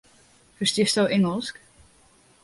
Ferstiesto 0.57 1.05
Ingelsk? 1.05 1.59